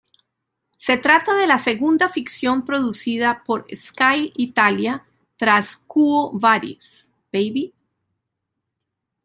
Se 0.79 0.97
trata 0.97 1.35
de 1.35 1.45
la 1.45 1.59
segunda 1.59 2.09
ficción 2.09 2.65
producida 2.65 3.43
por 3.45 3.67
Sky 3.71 4.33
Italia 4.35 5.05
tras 5.37 5.75
"Quo 5.85 6.31
vadis, 6.33 7.07
baby? 7.31 7.71